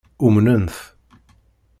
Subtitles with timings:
[0.25, 0.77] Umnen-t.